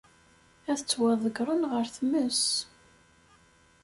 [0.71, 2.43] Ad ttwaḍeggren ɣer tmes.